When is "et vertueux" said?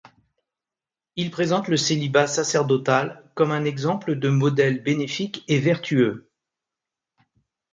5.47-6.27